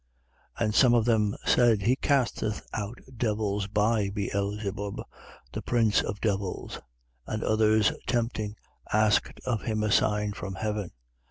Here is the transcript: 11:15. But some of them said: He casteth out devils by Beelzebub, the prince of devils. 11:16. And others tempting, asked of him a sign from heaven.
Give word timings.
11:15. 0.59 0.65
But 0.69 0.73
some 0.73 0.93
of 0.95 1.05
them 1.05 1.35
said: 1.45 1.81
He 1.83 1.95
casteth 1.95 2.63
out 2.73 2.97
devils 3.15 3.67
by 3.67 4.09
Beelzebub, 4.09 4.99
the 5.51 5.61
prince 5.61 6.01
of 6.01 6.19
devils. 6.19 6.79
11:16. 7.27 7.33
And 7.35 7.43
others 7.43 7.91
tempting, 8.07 8.55
asked 8.91 9.39
of 9.45 9.61
him 9.61 9.83
a 9.83 9.91
sign 9.91 10.33
from 10.33 10.55
heaven. 10.55 10.89